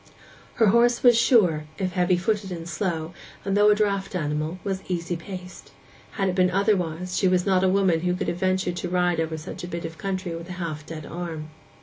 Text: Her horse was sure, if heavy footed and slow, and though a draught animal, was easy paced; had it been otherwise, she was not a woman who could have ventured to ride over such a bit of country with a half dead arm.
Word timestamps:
Her 0.55 0.65
horse 0.69 1.03
was 1.03 1.15
sure, 1.15 1.65
if 1.77 1.91
heavy 1.91 2.17
footed 2.17 2.51
and 2.51 2.67
slow, 2.67 3.13
and 3.45 3.55
though 3.55 3.69
a 3.69 3.75
draught 3.75 4.15
animal, 4.15 4.57
was 4.63 4.81
easy 4.87 5.15
paced; 5.15 5.69
had 6.13 6.27
it 6.29 6.33
been 6.33 6.49
otherwise, 6.49 7.15
she 7.19 7.27
was 7.27 7.45
not 7.45 7.63
a 7.63 7.69
woman 7.69 7.99
who 7.99 8.15
could 8.15 8.27
have 8.27 8.37
ventured 8.37 8.77
to 8.77 8.89
ride 8.89 9.19
over 9.19 9.37
such 9.37 9.63
a 9.63 9.67
bit 9.67 9.85
of 9.85 9.99
country 9.99 10.35
with 10.35 10.49
a 10.49 10.53
half 10.53 10.87
dead 10.87 11.05
arm. 11.05 11.51